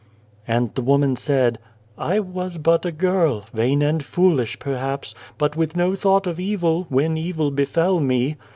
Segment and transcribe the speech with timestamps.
[0.47, 1.59] And the woman said:"
[1.95, 6.87] I was but a girl vain and foolish, perhaps, but with no thought of evil
[6.89, 8.35] when evil befell me.